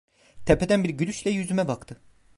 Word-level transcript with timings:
Tepeden 0.45 0.83
bir 0.83 0.89
gülüşle 0.89 1.31
yüzüme 1.31 1.67
baktı. 1.67 2.01